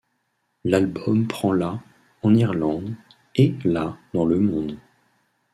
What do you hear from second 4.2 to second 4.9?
le monde.